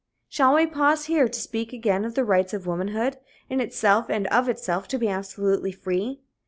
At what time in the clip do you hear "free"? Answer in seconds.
5.73-6.21